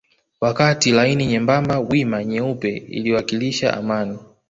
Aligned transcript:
Wakati 0.41 0.91
laini 0.91 1.25
nyembamba 1.25 1.79
wima 1.79 2.23
nyeupe 2.25 2.77
iliwakilisha 2.77 3.73
amani 3.77 4.19